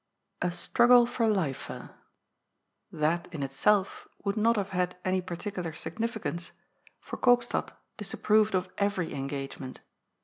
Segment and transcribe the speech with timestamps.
[0.41, 1.91] A «STBUOOLE FOB LIFEB.'*
[2.91, 6.51] That, in itself, would not have had any particular significance,
[6.99, 9.79] for Koopstad disapproved of every engagement.